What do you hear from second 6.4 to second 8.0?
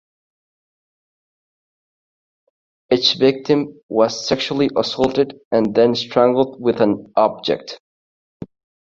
with an object.